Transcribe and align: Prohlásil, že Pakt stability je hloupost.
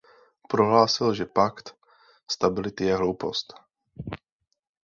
Prohlásil, 0.49 1.13
že 1.13 1.25
Pakt 1.25 1.75
stability 2.31 2.83
je 2.85 2.95
hloupost. 2.95 3.53